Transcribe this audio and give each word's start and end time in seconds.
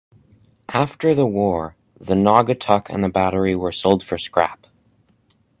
After 0.73 1.13
the 1.13 1.27
war, 1.27 1.75
the 1.99 2.15
Naugatuck 2.15 2.89
and 2.89 3.03
the 3.03 3.09
Battery 3.09 3.53
were 3.55 3.71
sold 3.71 4.03
for 4.03 4.17
scrap. 4.17 4.65